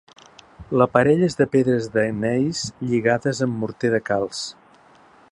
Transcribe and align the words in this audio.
L'aparell 0.81 1.19
és 1.25 1.35
de 1.41 1.45
pedres 1.55 1.89
de 1.97 2.05
gneis 2.15 2.61
lligades 2.91 3.43
amb 3.47 3.61
morter 3.65 3.93
de 3.97 4.01
calç. 4.09 4.41